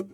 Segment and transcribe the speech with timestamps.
[0.00, 0.08] 欢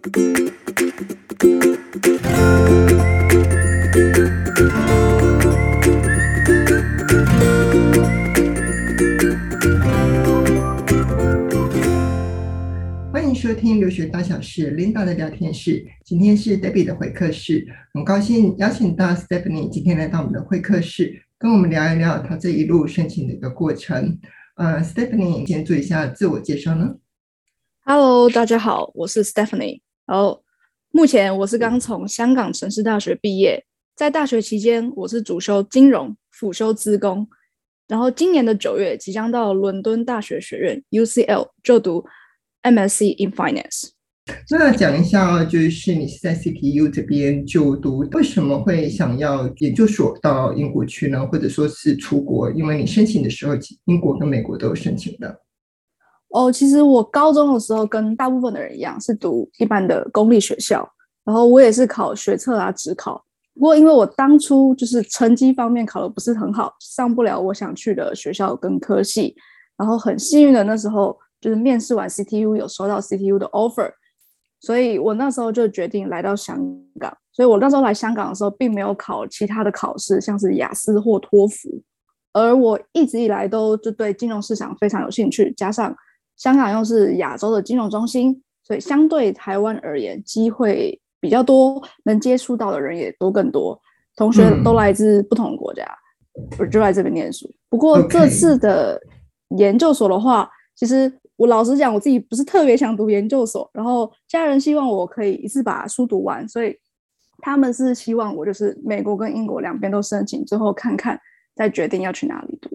[13.24, 15.86] 迎收听留学大小事，Linda 的聊天室。
[16.04, 17.64] 今天是 Debbie 的会客室，
[17.94, 24.18] 很高兴邀请到 Stephanie 今天来到我们的会客室，跟我们聊一聊她这一路申请的一个过程。
[24.56, 26.96] 呃，Stephanie 先做一下自我介绍呢。
[27.88, 29.80] Hello，大家好，我是 Stephanie。
[30.06, 30.42] 然后
[30.90, 37.24] 目前我是刚从香港城市大学毕业，在大学期间我是主修金融，辅修资工。
[37.86, 42.04] 然后今年的九月即将到伦敦大学学院 UCL 就读。
[42.64, 43.90] MSc in Finance。
[44.50, 51.24] 那讲一下，就是你是在 CPU 这边就读，为什么会想要研究所到英国去呢？
[51.28, 52.50] 或者说是出国？
[52.50, 55.42] 因为你申请的时候，英国跟美国都有申请的。
[56.36, 60.86] 哦，其实我高中的时候跟大部分的人一样，是读一般的公立学校，
[61.24, 63.24] 然后我也是考学测啊、指考。
[63.54, 69.34] 不过因为我当初就是成绩方面考的不是很好，上不了我想去的学校跟科系，
[69.78, 71.18] 然后很幸运的那时候。
[71.38, 73.92] 就是面试完 CTU 有收到 CTU 的 offer，
[74.58, 76.58] 所以我那时候就决定来到香
[76.98, 77.14] 港。
[77.30, 81.82] 所以我那时候来香港的时候，并没有考其他的考试，像是雅思或托福。
[82.32, 85.94] 而我一直以来都就对金融市场非常有兴趣，加上
[86.36, 93.80] 香港又是亚洲的金融中心，所以相对台湾而言，机会比较多，能接触到的人也多更多。
[94.16, 95.84] 同学都来自不同的国家，
[96.38, 97.52] 嗯、我就来这边念书。
[97.68, 99.00] 不过这次的
[99.58, 101.12] 研究所的话，其实。
[101.38, 106.74] 我老实讲，我自己不是特别想读研究所，然后家人希望我可以一次把书读完，所以
[107.42, 111.20] 他们是希望我就是美国跟英国两边都申请，最后看看
[111.54, 112.70] 再决定要去哪里读。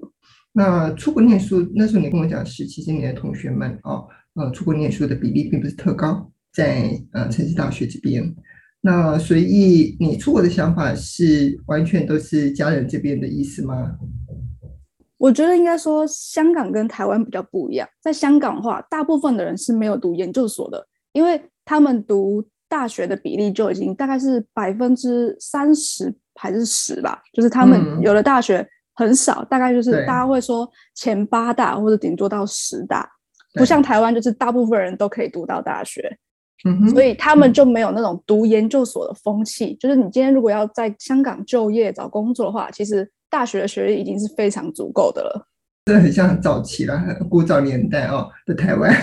[0.53, 8.35] 那出国念书，那时候你跟我讲是，其实你的同学们哦，呃，出国念书的比例并不是特高，在呃城市大学这边。
[8.81, 13.95] 那所以你出国的想法是完全都是家人这边的意思吗？
[15.17, 17.87] 我觉得应该说，香港跟台湾比较不一样。
[18.01, 28.67] 在香港的话，大部分的人是没有读研究所的，因为他们读大学的比例就已经大概是百分之三十还是十吧，就是他们有了大学
[29.01, 33.09] 很少，嗯、大概就是大家会说前八大或者顶多到十大，
[33.55, 36.17] 不像台湾就是大部分人都可以读到大学，
[36.93, 39.75] 所以他们就没有那种读研究所的风气。
[39.79, 43.11] 就是你今天如果要在香港就业找工作的话，其实。
[43.31, 45.47] 大学的学历已经是非常足够的了，
[45.85, 48.95] 这很像早期了，很古早年代哦的台湾。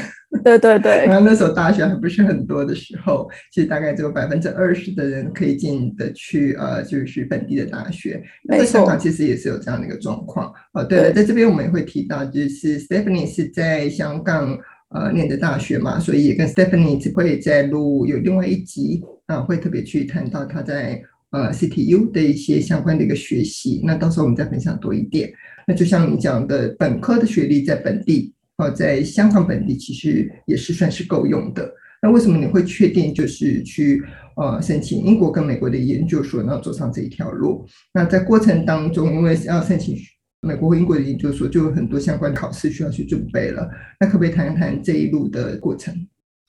[0.45, 8.23] 对 对对， 然后那时候大学还不是很多的时候，其实大概只有百分之二十的人可以进得去呃，就是本地的大学。
[8.45, 10.53] 那香港其实也是有这样的一个状况。
[10.75, 14.57] 哦，对了，在这边我们也会提到，就是 Stephanie 是在香港
[14.91, 21.03] 呃念的大学嘛，所以也跟 Stephanie 只会在录有另外一集啊、呃，会特别去谈到他在。
[21.31, 25.31] 呃，CityU 的一些相关的一个学习，那到时候我们再分享多一点。
[25.69, 31.71] 那就像你讲的，本科的学历在本地，哦，在香港本地其实也是算是够用的。
[32.01, 34.03] 那为什么你会确定就是去
[34.37, 37.67] 呃申请英国跟美国的研究所，然后走上这一条路？
[37.93, 39.95] 那在过程当中，因为要申请
[40.41, 43.69] 美国和英国的研究所，就有很多相关考试需要去准备了。
[44.01, 45.95] 那可不可以谈一谈这一路的过程？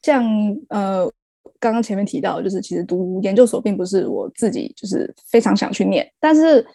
[0.01, 0.23] 像
[0.69, 1.11] 呃。
[1.61, 6.65] 刚刚前面提到，就是其实读研究所并不是我自己就是非常想去念，但是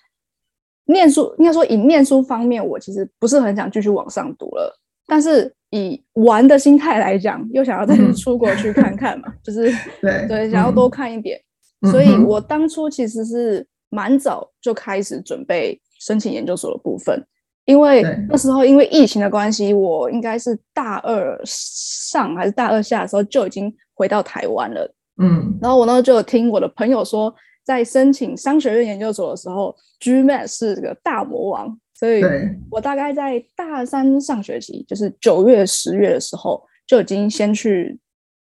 [0.86, 4.78] 念书应该说以念书方面，我其实不是很想继续往上读了。
[5.06, 11.40] 但是以玩的心态来讲，又想要再去出国去看看嘛，嗯、就是 对对，想要多看一点。
[11.82, 17.22] 嗯、所以我当初其实是蛮早就开始准备申请研究所的部分，
[17.64, 23.74] 因为那时候因为疫情的关系，我应该是大二上还是大二下的时候就已经。
[23.96, 27.32] 回到台湾了，嗯，然后我那时候就有听我的朋友说，
[27.64, 32.22] 在申请商学院研究所的时候，GMAT 是个大魔王，所以
[32.70, 37.98] 我大概在大三上学期，就是九月、十月的时候，就已经先去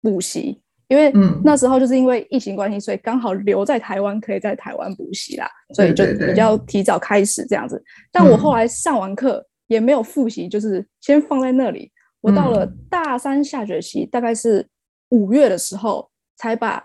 [0.02, 7.82] 补习，因为那时候就是因为疫情关系，所以刚好留在台湾，可以在台湾补习啦，所以就比较提早开始这样子。
[8.12, 11.90] 但我后来上完课也没有复习，就是先放在那里。
[12.20, 14.66] 我到了大三下学期，大概是。
[15.10, 16.06] 五月的时候
[16.37, 16.84] 才把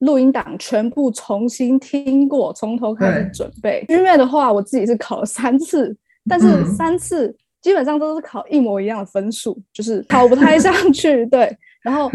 [0.00, 3.84] 录音档全部重新听过，从头开始准备。
[3.88, 5.96] 因为的话，我自己是考了三次，
[6.28, 11.24] 但是三次基本上都是考一模一样的分数，嗯、就是考不太上去。
[11.32, 12.10] 对，然后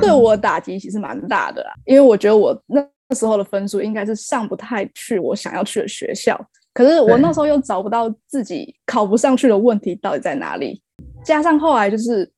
[0.00, 2.84] 对我打击其实蛮大的啦，因为我觉得我那
[3.14, 6.38] 时候的分数应该是上不太去我想要去的学校，
[6.72, 10.80] 可是我那时候又找不到自己考不上去的问题到底在哪里，
[11.24, 12.30] 加上后来就是。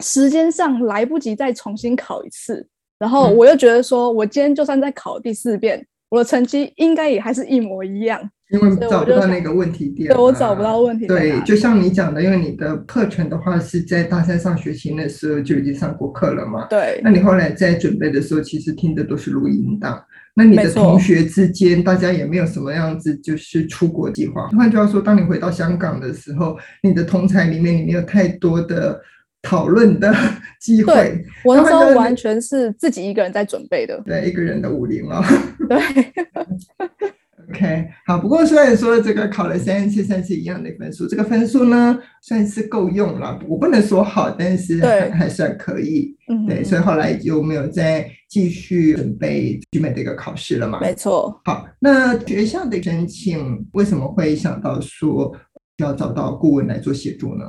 [0.00, 2.66] 时间上来不及再重新考一次，
[2.98, 8.30] 然后我又觉得说，我今天就算再考第四遍，嗯、我的成绩应该也还是一模一样。
[8.50, 11.18] 因为找不到那个问题点，对，我找不到问题点。
[11.18, 16.66] 对，就像你讲的，因为你的课程的话是在大三上学期那时候就已经上过课了嘛。
[16.66, 17.00] 对。
[17.02, 20.00] 那你后来在准备的时候，其实听的都是录音档。
[20.36, 24.46] 那你的同学之间，大家也没有什么样子就是出国计划。
[24.48, 29.00] 换句话说，当你回到香港的时候，你的同侪里面你没有太多的
[29.44, 30.12] 讨论的
[30.60, 30.92] 机会。
[30.92, 34.02] 对，我那时候完全是自己一个人在准备的。
[34.04, 35.22] 对，一个人的武林啊。
[35.68, 35.78] 对。
[37.50, 38.18] OK，好。
[38.18, 43.38] 不过虽然说这个考了三次，三次一样的分数，这个分数呢算是够用了。
[43.46, 46.16] 我不能说好，但是还还算可以。
[46.28, 46.64] 嗯，对。
[46.64, 50.80] 所以后来就没有再继续准备 GMAT 的一个考试了嘛？
[50.80, 51.38] 没错。
[51.44, 55.30] 好，那学校的申请为什么会想到说
[55.76, 57.44] 要找到顾问来做协助呢？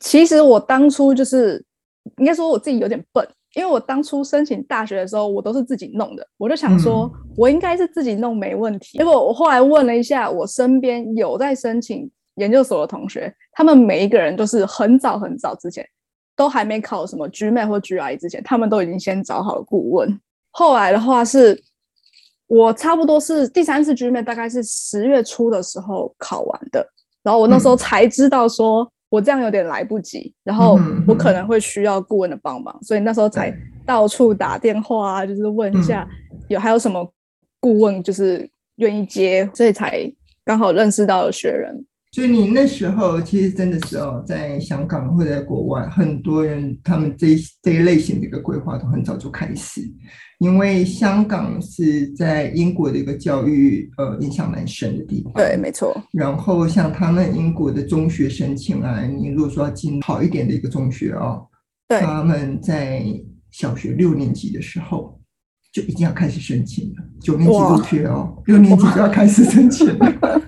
[0.00, 1.64] 其实我当初就是
[2.18, 3.26] 应该说我自己有点笨。
[3.54, 8.98] 因为我当初申请大学的时候，我都是自己弄的，我就想说，我应该是自己弄没问题。
[8.98, 15.82] 结果我后来问了一下，我身边有在申请研究所的同学，他们每一个人都是很早很早之前，
[16.36, 20.20] 都还没考什么 GMAT 或 GRE 之前，他们都已经先找好了顾问。
[20.50, 21.58] 后来的话是，
[22.48, 26.86] 我差不多是第三次 GMAT，大概是十月初的时候考完的，
[27.22, 28.86] 然后我那时候才知道说。
[29.08, 36.08] 我这样有点来不及，然后我可能会需要顾问的帮忙，所以那时候才到处打电话啊，就是问一下
[36.48, 37.12] 有还有什么
[37.60, 40.10] 顾问就是愿意接，所以才
[40.44, 41.86] 刚好认识到了学人。
[42.16, 49.82] 所以你那时候其实真的是哦，在香港或者在国外，很多人他们这这一类型的一个规划都很早就开始。
[50.38, 55.94] 因为香港是在英国的一个教育呃影响蛮深的地方，对，没错。
[56.10, 61.46] 然后像他们英国的中学申请啊，你如果说要进好一点的一个中学哦，
[61.86, 63.04] 对，他们在
[63.50, 65.20] 小学六年级的时候
[65.70, 70.42] 就已经要开始申请了，九年级入学哦，六年级就要开始申请了。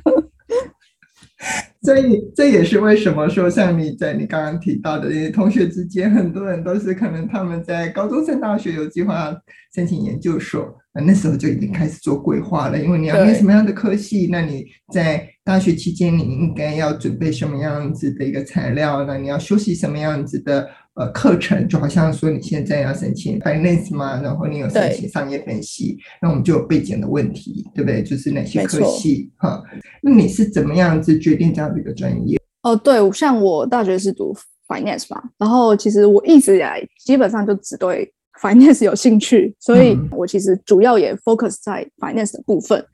[1.83, 9.33] 所以这也是为什么说，像你在你刚刚提到的那些同学之间，很多人都是可能他们在高中升大学有计划
[9.75, 12.79] 申请研究所，那时候就已经开始做规划了。
[12.79, 20.69] 因为你要念什么样的科系，那你在大学期间你应该要准备什么样子的一个材料，那你要修习什么样子的。
[20.99, 28.03] 呃，课程就好像说你现在要申请 finance 嘛，然后你有申请商业分析，那我们就有背景的问题，对不对？
[28.03, 29.63] 就是哪些科系哈？
[30.03, 32.37] 那你是怎么样子决定这样的一个专业？
[32.63, 34.35] 哦，对，像我大学是读
[34.67, 42.79] finance 嘛，然后其实我一直以来基本上就只对 finance 有兴趣，所以我其实主要也 focus 在 finance 的部分。
[42.81, 42.87] 嗯、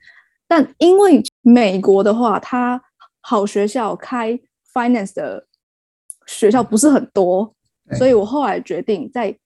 [0.47, 2.81] 但因为美国的话，它
[3.21, 4.39] 好学校开
[4.73, 5.45] finance 的
[6.27, 7.53] 学校不是很多。
[7.99, 9.37] 所以我后来决定在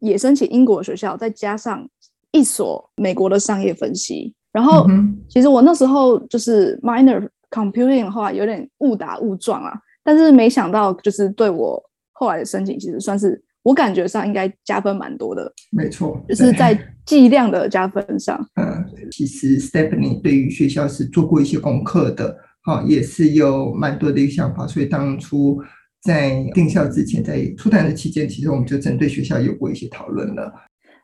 [0.00, 1.88] 也申请英国学校，再加上
[2.32, 4.34] 一所美国的商业分析。
[4.50, 4.84] 然后，
[5.28, 9.72] 其实我那时候就是 minor computing 的话，有点误打误撞啊。
[10.02, 11.80] 但是没想到，就是对我
[12.10, 15.52] 后来的申请，其实算是我感觉上应该加分蛮多的。
[15.70, 18.38] 没错，就是在剂量的加分上。
[18.54, 24.66] 嗯，其实 Stephanie 对于学校是做过一些功课的，哈，也是有蛮多的一个想法。
[24.66, 25.62] 所以当初。
[26.00, 30.54] 在定校之前，在初谈的期间，其实我们就针对学校有过一些讨论了。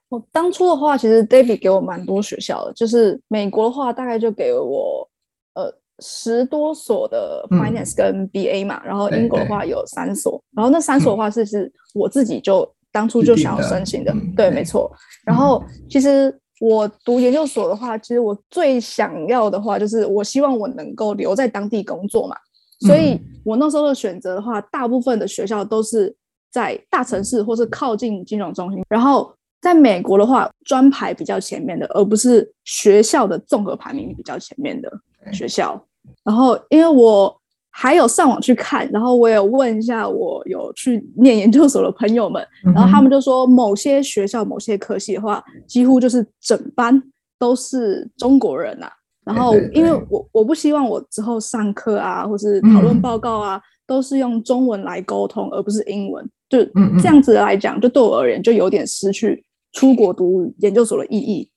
[0.09, 5.07] 我当初的话，其实 David 给我蛮多学校的，就是美国的话，大概就给了我
[5.55, 5.69] 呃
[6.01, 14.91] 十多所的 Finance 跟 BA 嘛，嗯、然后英国的话有三所，然后那三所的话是是我自己就、嗯、当初就想要申请的，的对，没错。
[15.25, 22.37] 然后其实我读研究所的话，其实我最想要的话，就是我希望我能够留在当地工作嘛。
[22.81, 26.15] 所以，我那时候的选择的话，大部分的学校都是
[26.51, 28.83] 在大城市或是靠近金融中心。
[28.89, 34.91] 然后，在美国的话，专排比较前面的，而不是学校的综合排名比较前面的
[35.33, 35.81] 学校。
[36.23, 37.35] 然后，因为我
[37.71, 47.03] 还有上网去看，然后我也问一下我有去念研究所的朋友们，然后他们就说，某些学校某些科系的话，几乎就是整班
[47.39, 48.93] 都是中国人呐、啊。
[49.25, 56.23] 然后，因为我我不希望我之后上课啊，或是讨论报告啊，都是用中文来沟通，而不是英文。
[56.49, 56.63] 就
[57.03, 61.51] 这样子来讲，就对我而言，就有点失去出国读研究所的意义。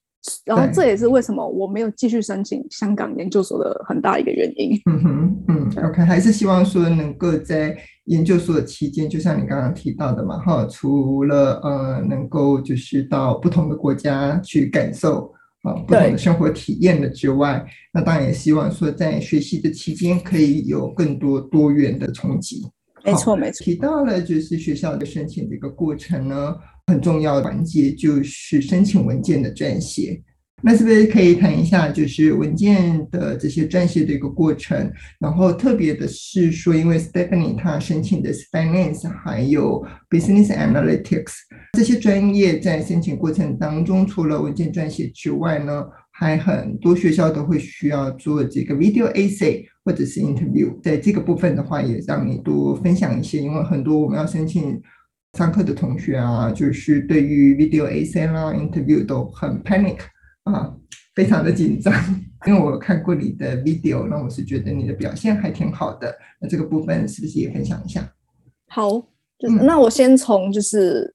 [0.46, 4.80] 然后，这也是为什么我没有继续申请香港研究所的很大一个原因。
[4.86, 15.74] 嗯哼，嗯，OK，还是希望说能够在研究所期间，就像你刚刚提到的嘛，哈，除了呃，能够就是到不同的国家去感受啊。
[15.88, 22.66] 不同的生活体验的之外，那当然也希望说，在学习的期间可以有更多多元的冲击。
[23.04, 23.64] 没错，没错。
[23.64, 26.56] 提到了就是学校的申请的一个过程呢，
[26.88, 30.22] 很重要的环节就是申请文件的撰写。
[30.64, 34.92] 那是不是可以谈一下，就是文件的这些撰写的一个过程？
[35.20, 41.32] 然后特别的是说，因为 Stephanie 她申请的是 Finance 还有 Business Analytics
[41.74, 50.82] 这些专业，在申请过程当中，除了文件撰写之外呢，还很多学校都会需要做这个 Video Essay 或者是 Interview。
[50.82, 54.82] 在这个部分的话，也让你多分享一些，因为很多我们要申请
[55.38, 60.00] 上课的同学啊，就是对于 Video Essay 啦、Interview 都很 panic。
[60.46, 60.74] 啊，
[61.14, 61.94] 非常的紧张，
[62.48, 66.18] 因为我看过你的 video，那我是觉得你的表现还挺好的。
[66.40, 68.10] 那这个部分是不是也分享一下？
[68.70, 68.92] 好，
[69.38, 71.14] 就是那我先从就是、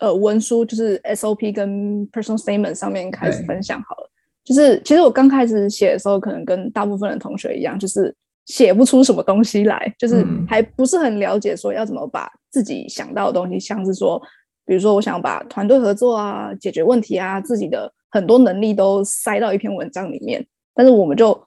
[0.00, 4.08] 嗯、呃文书，就是 SOP 跟 personal statement 上面开始分享好了。
[4.44, 8.14] 就是其实我刚开始写的时候，可能跟大部分的同学一样，就是
[8.46, 14.20] 写不出什么东西来，就是还不是很了解说要怎么把自己想到的东西，像是说，
[14.66, 17.92] 比如说我想把团队合作啊、解决问题啊、自己的。
[18.10, 20.42] 很多能力都塞到一篇文章里面，
[20.74, 21.38] 但是我们就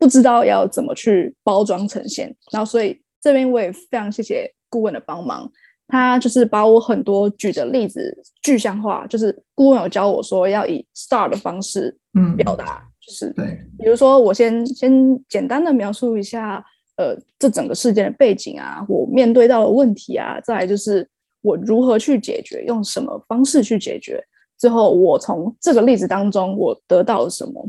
[0.00, 2.26] 不知道要怎么去包装呈现。
[2.50, 5.48] 然后，所以这边我也非常谢谢顾问的帮忙，
[5.86, 14.92] 他就是把我很多举的例子具象化，就是顾问有教我说要以 STAR 的方式嗯表达，嗯、就是对，比如说我先先
[15.28, 16.60] 简单的描述一下
[16.98, 21.08] 呃这整个事件的背景啊，我面对到的问题啊，再来就是
[21.40, 24.22] 我如何去解决，用什么方式去解决。
[24.58, 27.64] 最后，我从这个例子当中，我得到了什么？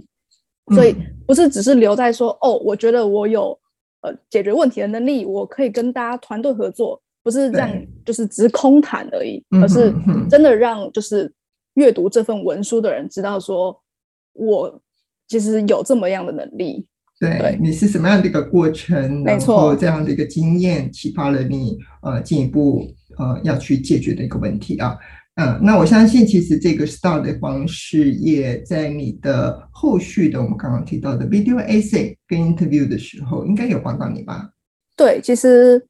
[0.75, 0.95] 所以
[1.25, 3.57] 不是只是留在说，哦，我觉得我有
[4.01, 7.69] 呃解决问题的能力，我可以跟大家团队合作，不是这样，
[8.03, 9.93] 就是只是空谈而已，而是
[10.29, 11.31] 真的让就是
[11.75, 13.79] 阅读这份文书的人知道，说
[14.33, 14.81] 我
[15.27, 16.87] 其实有这么样的能力。
[17.19, 19.23] 对，对你是什么样的一个过程？
[19.23, 24.97] 没错，这样的一个经验启发了你呃进一步呃要去解决的一个问题啊。
[25.35, 34.49] 嗯，那我相信，其实这个 STAR 的方式也在你的后续的我们刚刚提到的 video essay 跟 interview 的时候，应该有帮到你吧？
[34.97, 35.81] 对，其实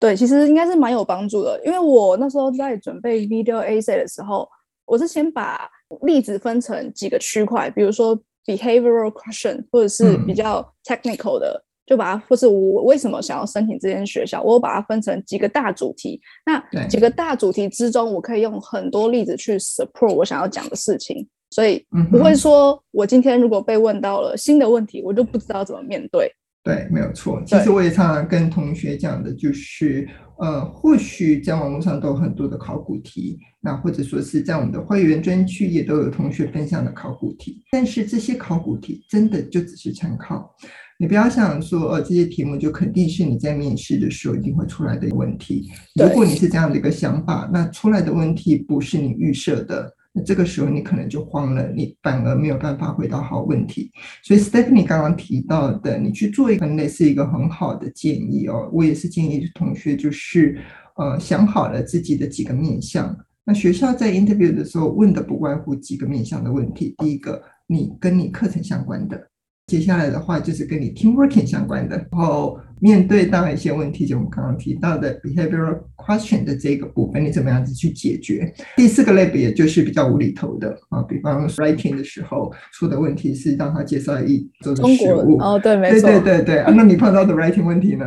[0.00, 4.48] 对，其实应该是蛮有帮助的，因为我那时候在准备 video essay 的时候，
[4.86, 5.68] 我是先把
[6.02, 11.60] 例子分成几个区块，比如说 behavioral question 或者是比较 technical 的。
[11.60, 16.20] 嗯就把它，或是我为什么想要申请这间学校，我把它分成几个大主题。
[16.44, 26.28] 那几个大主题之中，我可以用很多例子去 support 我想要讲的事情，所以不会说我今天如果被问到了新的问题，我就不知道怎么面对。
[26.66, 27.40] 对，没有错。
[27.46, 30.04] 其实我也常常跟同学讲的，就是
[30.40, 40.52] 呃，或许在网络上都有很多的考古题，那或者说是在我们的会员专区也都有同学分享的考古题，但是这些考古题真的就只是参考。
[40.98, 45.70] 你不要想说，呃，这些题目就肯定是你在面试的时候一定会出来的问题。
[45.94, 53.92] 如果你是这样的一个想法，那出来的问题不是你预设的，那这个时候你可能就慌了，你反而没有办法回答好问题。
[54.22, 58.70] 所以，Stephanie 刚刚提到的，你去做一个类似一个很好的建议哦。
[58.72, 60.58] 我也是建议同学，就是
[60.96, 63.14] 呃，想好了自己的几个面向。
[63.44, 66.94] 那学校在 interview 的时候问的不外乎几个面向的问题。
[66.96, 69.28] 第一个，你跟你课程相关的。
[69.66, 78.52] 接下来的话就是跟你 team working 相关的，然后面对到一些问题，就我们刚刚提到的 behavioral question 的这个部分，你怎么样子去解决？
[78.76, 88.04] 第四个类别就是比较无厘头的啊，比方 writing 的时候出的问题是让他介绍一周的食物哦，对，没错，对对对对啊，那你碰到的 writing 问题呢？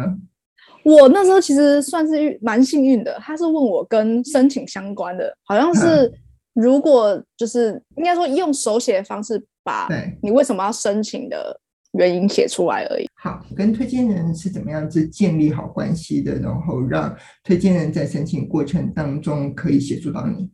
[0.83, 6.11] 我那时候其实算是蛮幸运的，他是问我跟申请相关的，好像是
[6.53, 9.43] 如果就是应该说用手写的方式。
[9.61, 9.87] 把
[10.23, 11.59] 你为什么要申请的
[11.93, 13.09] 原因写出来而已。
[13.15, 20.49] 好，跟推荐人是怎么样子建立好关系的，然后让推荐人在申请过程当中可以协助到你。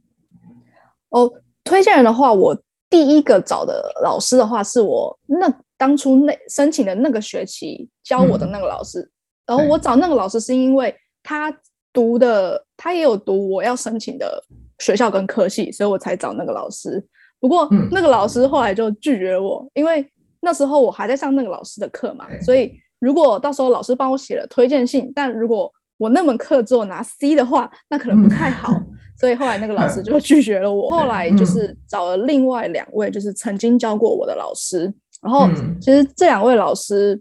[1.09, 1.31] 哦，
[1.63, 2.57] 推荐人的话，我
[2.89, 9.01] 第一个找的老师的话，是我那当初那申请的那个学期教我的那个老师。
[9.01, 9.11] 嗯、
[9.47, 11.55] 然后我找那个老师是因为他
[11.93, 14.43] 读的，他也有读我要申请的
[14.79, 17.05] 学校跟科系，所以我才找那个老师。
[17.39, 20.05] 不过那个老师后来就拒绝了我，嗯，因为
[20.45, 28.87] 那时候我还在上那个老师的课嘛，所以如果到时候老师帮我写了推荐信，但如果我那门课只有拿 C 的话，那可能不太好，嗯，
[29.19, 30.87] 所以后来那个老师就拒绝了我。
[30.93, 34.81] 后来就是找了另外两位，就是曾经教过我的老师，
[35.21, 35.49] 然后
[35.81, 37.19] 其实这两位老师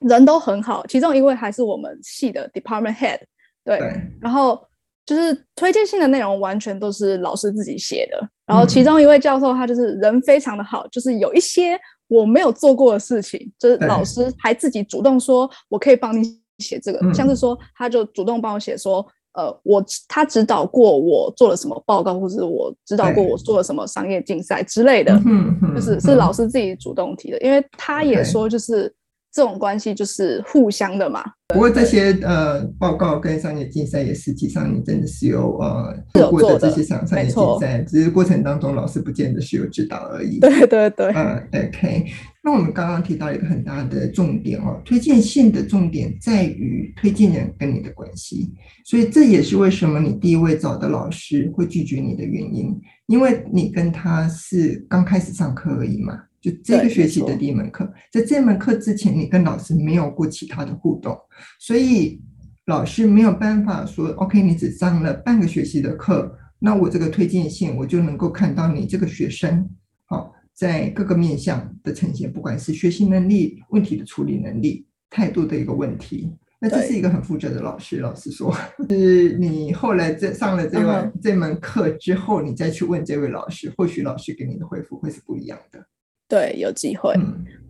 [0.00, 3.20] 人都很好，其中一位还是我们系的 department head，
[3.64, 3.78] 对，
[4.20, 4.60] 然后。
[5.06, 28.92] 就是推荐信的内容完全都是老师自己写的，然后其中一位教授他就是人非常的好，就是有一些我没有做过的事情，就是老师还自己主动说我可以帮你写这个，像是说他就主动帮我写说，呃，我他指导过我做了什么报告，或者我指导过我做了什么商业竞赛之类的，嗯就是是老师自己主动提的，因为他也说就是。
[29.36, 31.22] 这种关系就是互相的嘛。
[31.48, 40.40] 不过这些呃报告跟商业竞赛也实际上你真的是有呃做过的这些商商业竞赛，只是过程当中老师不见得是有指导而已。
[40.40, 41.12] 对对对。
[41.14, 42.06] 嗯，OK。
[42.42, 48.54] 那我们刚刚提到一个很大的重点哦，推荐信的重点在于推荐人跟你的关系，
[48.86, 52.74] 所以这也是为什么你第一位找的老师会拒绝你的原因，
[53.06, 56.22] 因为你跟他是刚开始上课而已嘛。
[56.46, 61.18] 就这个学期的第一门课，在这门课之前，你跟老师没有过其他的互动，
[61.58, 62.22] 所以
[62.66, 69.68] 老师没有办法说，OK，你只上了半个学期的课，那我这个推荐信我就能够看到你这个学生，
[70.04, 77.98] 好，在各个面向的呈现，不管是学习能力、问题的处理能力、态度的一个问题，那这是一个很负责的老师。
[77.98, 78.54] 老师说，
[78.88, 85.84] 是你后来在上了这门这门课之后，你再去问这位老师，或许老师给你的回复会是不一样的。
[86.28, 87.14] 对，有机会。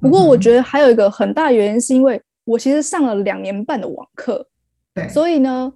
[0.01, 4.47] 不过我觉得还有一个很大原因，是因为我其实上了两年半的网课，
[4.95, 5.73] 对，所以呢，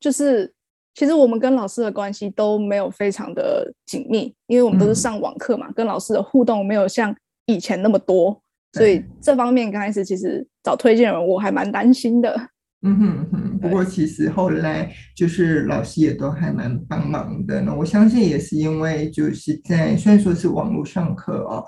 [0.00, 0.50] 就是
[0.94, 7.14] 其实我们跟老师的关系都没有非常的紧密，因为我们都是上网课嘛，跟老师的互动没有像
[7.46, 8.40] 以前那么多，
[8.72, 12.48] 所以这方面刚开始其实找推荐人我还蛮担心的。
[12.86, 17.60] 嗯哼哼，不过其实后来就是老师也都还蛮帮忙的。
[17.62, 21.64] 那我相信也是因为就是在虽然说是网络上课哦。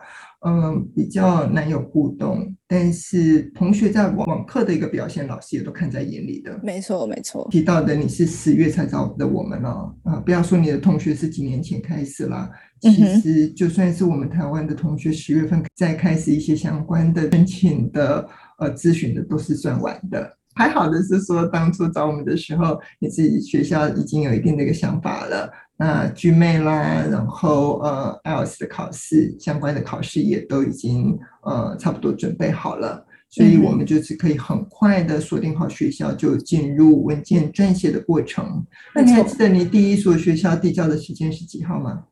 [0.49, 6.57] 嗯，比较难有互动，但是同学在网网课的一个表现，老师也都看在眼里的。
[6.63, 7.49] 没错，没错。
[7.51, 12.49] 提到的你是十月才找的我们哦，啊，不要说你的同学是几年前开始啦，
[12.81, 18.29] 其实就算是我们台湾的同学，十月份再开始一些相关的申请的
[18.61, 20.39] 呃咨询的，都是算晚的。
[20.57, 25.53] 还好的是说，当初找我们的时候，你自己学校已经有一定的一个想法了。
[25.77, 38.65] 那 GMAT 啦，然后呃 IELTS 的考试相关的考试也都已经呃差不多准备好了，所以我们就是可以很快的锁定好学校，就进入文件撰写的过程。
[38.95, 42.05] 那你还记得你第一所学校递交的时间是几号吗？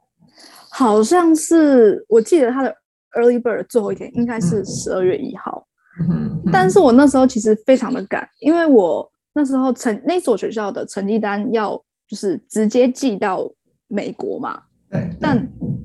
[0.70, 2.76] 好像是，我记得他的
[3.12, 5.66] Early Bird 最后一天应该是十二月一号。
[6.11, 11.83] 嗯，但是我那时候其实非常的赶，因为我那时候成那所学校的成绩单要。
[12.07, 13.50] 就是直接寄到
[13.88, 15.09] 美国嘛，对。
[15.18, 15.37] 但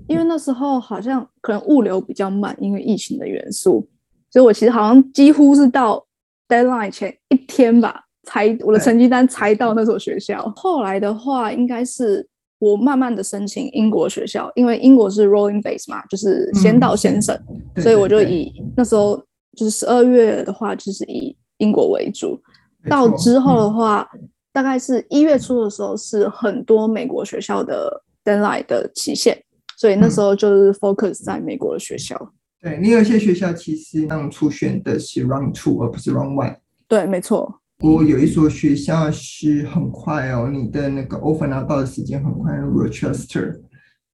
[0.05, 3.87] 因为那时候好像可能物流比较慢，因为疫情的元素，
[4.29, 6.05] 所以我其实好像几乎是到
[6.49, 10.43] deadline 前一天吧，才我的成绩单才到那所学校。
[10.57, 12.27] 后来的话，应该是
[12.59, 17.33] 我慢慢的申请英国学校，因为英国是 rolling base 嘛，就是先到先审，
[17.75, 19.17] 嗯，所以我就以那时候
[19.59, 22.39] 就是十二月的话，就是以英国为主。
[22.89, 24.09] 到之后的话。
[24.13, 29.37] 嗯大概是一月初的时候，是很多美国学校的 deadline 的期限，
[29.77, 32.17] 所以那时候就是 focus 在美国的学校。
[32.63, 36.57] 嗯、对，你有些学校其实让初选的是 round two 而不是 round one。
[36.87, 37.61] 对，没错。
[37.83, 43.61] 我有一所学校是很快哦，你的那个 offer 拿到的时间很快，Rochester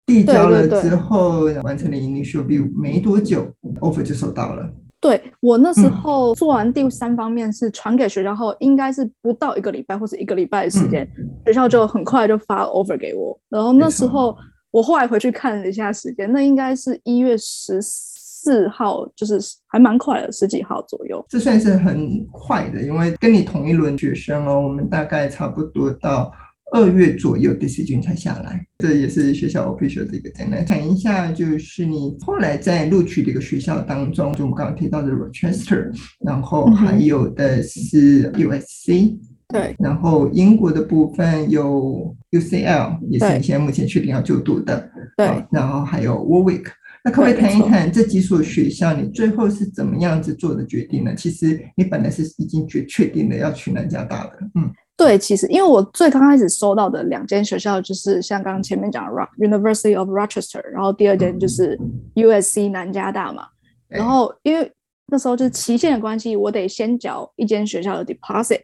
[0.06, 4.70] 递交了之后，完成了 initial view 没多久，offer 就收到了。
[5.06, 11.08] 对，我那时候做完第三方面是传给学校后，应该是不到一个礼拜或者一个礼拜的时间，
[11.46, 13.40] 学校就很快就发 offer 给我。
[13.50, 14.36] 然后那时候
[14.72, 21.24] 我后来回去看了一下时间，那应该是一月十四号，就是还蛮快的，十几号左右。
[21.30, 26.32] 这算是很快的，因为跟你同一轮学生哦，我们大概差不多到。
[26.72, 39.16] 二月左右，decision 才下来，这也是学校 official 的一个在那谈一下，就是你后来在录取的一个学校当中，就我们刚刚提到的 Rochester，然后还有的是 USC，
[39.48, 46.66] 对，然后英国的部分有 UCL，也是你现在目前确定要就读的，对，然后还有 Warwick，
[47.06, 51.14] 那可不可以谈一谈这几所学校，你最后是怎么样子做的决定呢？
[51.16, 54.70] 其实你本来是已经决确定了要去南加大的，嗯。
[54.98, 61.78] 对，其实因为我最刚开始收到的两间学校就是像刚刚前面讲的 University of Rochester，然后第二间就是
[62.16, 63.46] USC 南加大嘛。
[63.90, 64.72] 然后因为
[65.08, 68.62] 那时候就是期限的关系，我得先缴一间学校的 deposit。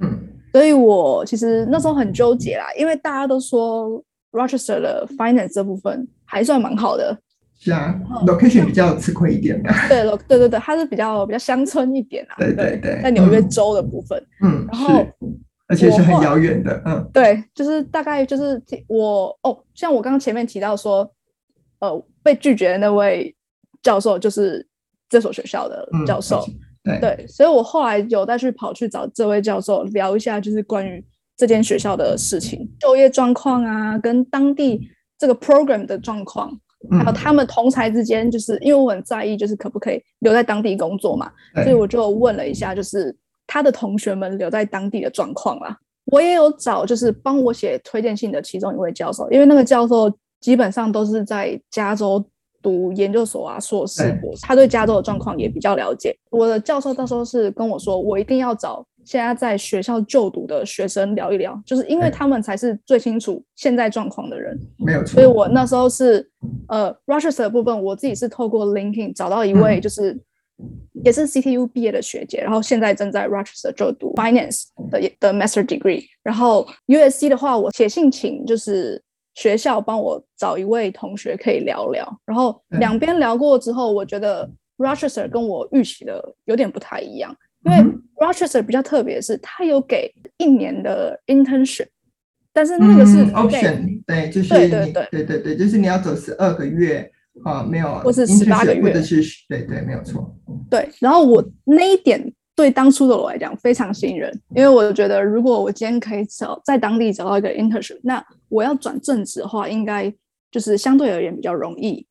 [0.00, 0.18] 嗯，
[0.52, 7.18] 所以我其实那时候很纠结啦，因为大家都说 Rochester 的 finance 这部分还算蛮好的。
[7.58, 9.72] 是啊，location 比较吃亏一点的。
[9.88, 12.36] 对，对对对，它是比较比较乡村一点啊。
[12.36, 14.22] 对对对，在纽约州的部分。
[14.42, 15.06] 嗯，然后。
[15.70, 21.08] 而且是很遥远的，嗯，对，就是大概就是我哦，像我刚刚前面提到说，
[21.78, 23.32] 呃，被拒绝的那位
[23.80, 24.66] 教授就是
[25.08, 26.44] 这所学校的教授，
[26.84, 31.02] 嗯、对，对，所以我后来有再去跑去找这位教授聊一下，就是关于
[31.36, 34.80] 这间学校的事情，就业状况啊，跟当地
[35.16, 36.50] 这个 program 的状况，
[36.90, 41.30] 还有他们同才之间，就是因为我很在意，就是可不可以留在当地工作嘛，
[41.62, 43.16] 所以我就问了一下，就是
[43.50, 45.76] 他的同学们留在当地的状况啦。
[46.04, 50.08] 我也有找，就是帮我写推荐信的其中一位教授，因为那个教授
[50.40, 52.24] 基本上都是在加州
[52.62, 56.16] 读研究所啊、硕士、博士，他对加州的状况也比较了解。
[56.30, 58.86] 我的教授到时候是跟我说，我一定要找。
[59.02, 65.14] 现在在学校就读的学生聊一聊，就是因为他们才是最清楚现在状况的人，没有错。
[65.14, 66.30] 所以我那时候是
[66.68, 70.20] 呃，Rochester 的部分，我自己是透过 LinkedIn 找到一位，就是、嗯、
[71.04, 76.04] 也是 CTU 毕业的学姐，然后现在正在 Rochester 就读 Finance 的的 Master Degree。
[76.22, 79.02] 然后 USC 的话，我写信请就是
[79.34, 82.20] 学校帮我找一位同学可以聊聊。
[82.24, 87.34] 然后两边聊过之后，我觉得 Rochester 跟我预期的有点不太一样。
[87.62, 87.78] 因为
[88.16, 91.88] Rochester 比较特别的是，它有给一年的 internship，
[92.54, 97.10] 但是那个是 option，对，就是对对对对对对，就是你要走十二个月
[97.44, 100.36] 啊，没有，或是十八个月，或者是对对，没有错。
[100.68, 110.12] 对，然后我那一点对当初的我来讲非常吸引人，因为我觉得如果我今天可以找在当地找到一个 internship，那我要转正职的话，应该
[110.50, 112.06] 就是相对而言比较容易。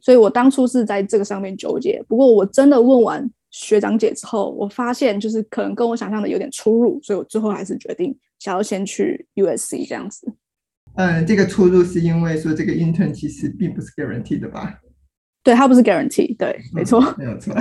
[0.00, 2.02] 所以我当初是在这个上面纠结。
[2.08, 3.30] 不过我真的问完。
[3.50, 10.30] 学长姐之后，我发现就是可能跟我想象的有点出入，所以我最后还是决定想要先去 USC 这样子。
[10.98, 14.74] 嗯，这个出入是因为说这个 intern 其实并不是 guarantee 的吧？
[15.44, 17.54] 对，它不是 guarantee，对，没错，嗯、没有错。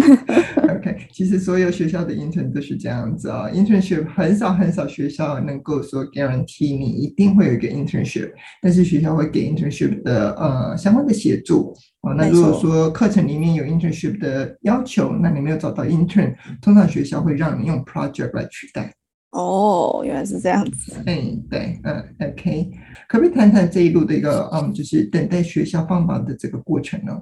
[0.74, 8.32] OK，其实所有学校的 intern 都是这样子啊、哦、，internship 很少很少学校能够说 guarantee 你一定会有一个 internship，
[8.62, 12.14] 但是学校会给 internship 的呃相关的协助哦。
[12.16, 18.90] 那如果说课程里面有 internship 的要求，那你没有找到 intern，通常学校会让你用 project 来取代。
[19.32, 20.94] 哦，原来是这样子。
[21.06, 22.70] 嗯，对，嗯，OK，
[23.08, 27.18] 可不可以谈谈这一路的一个，嗯，就是等待学校放榜的这个过程呢？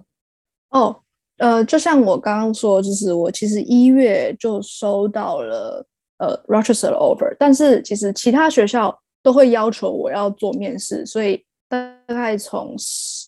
[0.70, 1.00] 哦，
[1.38, 5.86] 呃，就像我刚刚说，就是我其实一月就收到了
[6.18, 12.74] 呃 Rochester 的 offer，但是其实其他学校都会要求我要做面试，所以大概从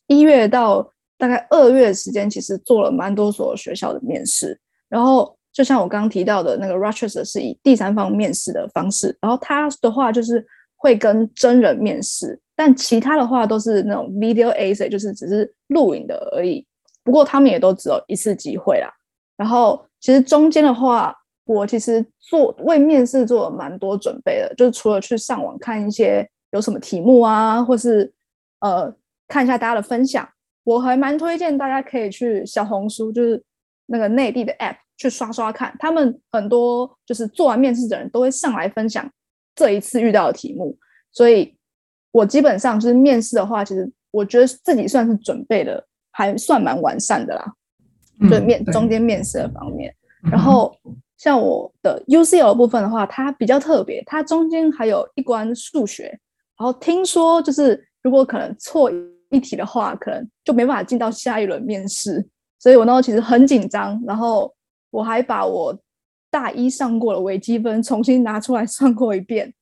[0.09, 5.37] 一月到大概二月的时间，其实做了蛮多所学校的面试，然后。
[5.53, 10.45] 就像我刚刚提到的那个 Rochester 是以第三方面试的方式，然后他的话就是
[10.77, 16.67] 会跟真人面试，但其他的话都是那种 video essay，就是只是录影的而已。
[17.05, 18.89] 不过他们也都只有一次机会啦。
[19.37, 28.11] 然后其实中间的话，我其实做为面试做了蛮多准备的，就是除了去上网看一些有什么题目啊，或是
[28.61, 28.91] 呃
[29.29, 30.27] 看一下大家的分享，
[30.65, 33.43] 我还蛮推荐大家可以去小红书，就是
[33.87, 34.77] 那个内地的 app。
[35.03, 39.11] 去刷刷看，他们很多就是做完面试的人都会上来分享
[39.57, 40.79] 这一次遇到的题目，
[41.11, 41.53] 所以
[42.13, 47.53] 我基本上就是面试的话，其实我觉得自己算是准备的还算蛮完善的啦，
[48.21, 49.93] 嗯、就面中间面试的方面。
[50.31, 50.73] 然后
[51.17, 56.05] 像我的 UCL 部分的话，它比较特别，它中间还有一关数学，
[56.57, 58.89] 然后听说就是如果可能错
[59.31, 62.25] 一题的话，可能就没办法进到下一轮面试，
[62.61, 64.55] 所以我那时候其实很紧张，然后。
[64.93, 65.77] 我还把我
[66.31, 69.53] 大一上过的微积分重新拿出来上过一遍，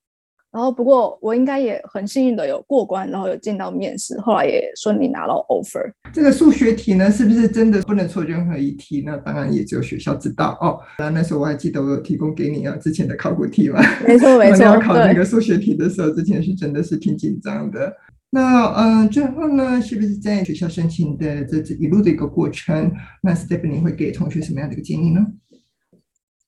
[0.51, 5.88] 然后不过我应该也很幸运的有过关，然后有进到面试，后来也顺利拿到 offer。
[6.12, 9.16] 这个数学题呢，是不是真的不能错任何一题呢？
[9.25, 10.81] 当然也只有学校知道哦。
[10.99, 14.57] 那那时候我还记得我有提供给你啊之前的考古题嘛，没错没 错。
[14.59, 17.93] 你要考那个数学题的时候，之前是真的是挺紧张的。
[18.33, 25.21] 那嗯、最后呢，是不是在学校申请的这这一路的一个过程，那 Stephanie 会给同学什么样的一个建议呢？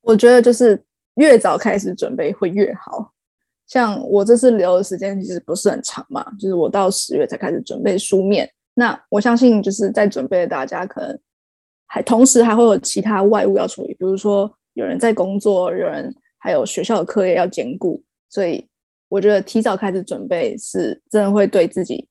[0.01, 0.81] 我觉得就是
[1.17, 3.13] 越早开始准备会越好。
[3.67, 8.49] 像我这次留的时间其实不是很长嘛，就是我到十月才开始准备书面。
[8.75, 11.19] 那我相信就是在准备的大家可能
[11.87, 18.65] 还同时还会有其他外务要处理，比如说有人在工作，有人还有学校的课业要兼顾，所以。
[19.13, 22.09] 我觉得提早开始准备是真的会对自己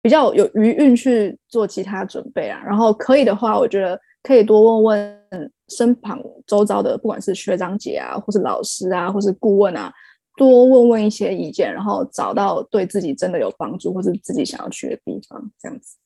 [0.00, 2.58] 比较有余韵去做其他准备啊。
[2.64, 9.92] 然后可以的话，我觉得可以多问问身旁周遭的，不管是学长姐啊，或是老师啊，或是顾问啊，
[10.38, 15.98] 多问问一些意见，然后找到对自己真的有帮助，或是自己想要去的地方，这样子。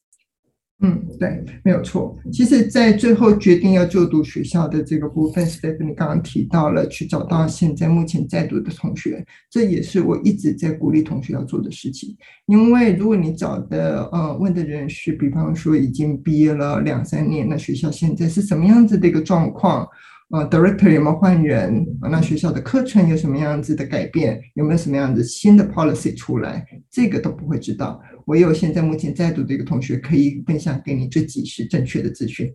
[0.84, 2.18] 嗯，对，没有错。
[2.32, 12.16] 其实，在最后决定要就读学校的这个部分，Stephanie 刚刚提到了去找到现在目前在读的同学，这也是我一直在鼓励同学要做的事情。
[12.46, 19.88] 因为如果你找的呃问的人是，比方说已经毕业了两三年，那学校现在是什么样子的一个状况？
[20.32, 21.86] 呃，director 有没有换人？
[22.10, 24.40] 那学校的课程有什么样子的改变？
[24.54, 26.66] 有没有什么样子新的 policy 出来？
[26.90, 28.00] 这个都不会知道。
[28.26, 32.50] 唯有现在目前在读的一个同学可以分享给你这几是正确的资讯。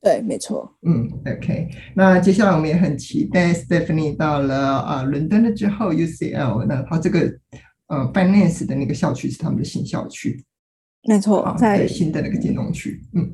[0.00, 0.74] 对，没错。
[0.86, 1.68] 嗯，OK。
[1.94, 7.20] 那接下来我们也很期待 Stephanie 到了啊伦敦了之后，UCL，那他这个
[7.88, 10.42] 呃 Finance 的那个校区是他们的新校区。
[11.06, 13.02] 没错，在新的那个金融区。
[13.12, 13.30] 嗯。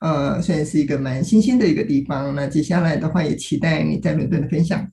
[0.00, 4.90] 呃，虽然是一个蛮新鲜的一个地方，那接下来的话也期待你在伦敦的分享。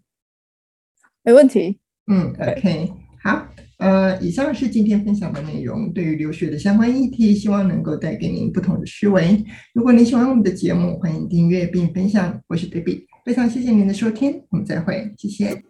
[1.23, 1.79] 没问题。
[2.07, 2.91] 嗯，OK，
[3.23, 3.47] 好。
[3.77, 9.43] 呃，以上是今天分享的内容，对于留学的相关议题，希望能够带给您不同的思维。
[9.73, 12.39] 如果您喜欢我们的节目，欢迎订阅并分享。
[12.47, 15.63] 我是 Debbie，非常谢谢您的收听，我们再会，谢谢。